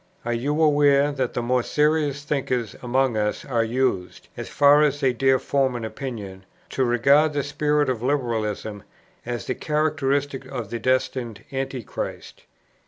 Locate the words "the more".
1.35-1.61